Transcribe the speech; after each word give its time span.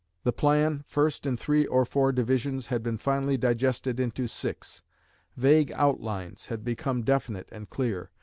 The 0.23 0.33
plan, 0.33 0.83
first 0.87 1.27
in 1.27 1.37
three 1.37 1.67
or 1.67 1.85
four 1.85 2.11
divisions, 2.11 2.65
had 2.65 2.81
been 2.81 2.97
finally 2.97 3.37
digested 3.37 3.99
into 3.99 4.25
six. 4.25 4.81
Vague 5.37 5.71
outlines 5.73 6.47
had 6.47 6.65
become 6.65 7.03
definite 7.03 7.47
and 7.51 7.69
clear. 7.69 8.09